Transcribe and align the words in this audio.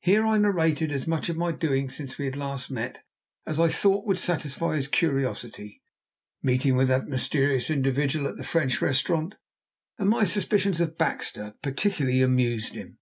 Here 0.00 0.26
I 0.26 0.36
narrated 0.36 0.92
as 0.92 1.06
much 1.06 1.30
of 1.30 1.38
my 1.38 1.50
doings 1.50 1.96
since 1.96 2.18
we 2.18 2.26
had 2.26 2.36
last 2.36 2.70
met, 2.70 3.02
as 3.46 3.58
I 3.58 3.70
thought 3.70 4.04
would 4.04 4.18
satisfy 4.18 4.76
his 4.76 4.88
curiosity. 4.88 5.80
My 6.42 6.52
meeting 6.52 6.76
with 6.76 6.88
that 6.88 7.08
mysterious 7.08 7.70
individual 7.70 8.28
at 8.28 8.36
the 8.36 8.44
French 8.44 8.82
restaurant 8.82 9.36
and 9.96 10.10
my 10.10 10.24
suspicions 10.24 10.82
of 10.82 10.98
Baxter 10.98 11.54
particularly 11.62 12.20
amused 12.20 12.74
him. 12.74 12.98